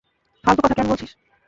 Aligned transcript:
ফালতু 0.43 0.61
কথা 0.61 0.75
কেন 0.77 0.85
বলছিস? 0.87 1.11